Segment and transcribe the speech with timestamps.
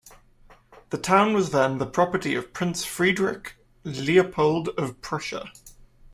[0.89, 3.53] The town was then the property of Prince Friedrich
[3.83, 5.51] Leopold of Prussia.